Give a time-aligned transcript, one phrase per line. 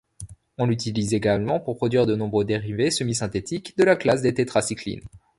[0.57, 5.05] On l'utilise également pour produire de nombreux dérivés semi-synthétiques de la classe des tétracyclines.